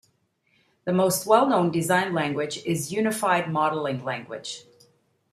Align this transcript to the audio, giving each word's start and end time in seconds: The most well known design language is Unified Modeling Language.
The 0.85 0.93
most 0.93 1.27
well 1.27 1.45
known 1.45 1.69
design 1.69 2.11
language 2.11 2.57
is 2.65 2.91
Unified 2.91 3.51
Modeling 3.51 4.03
Language. 4.03 4.65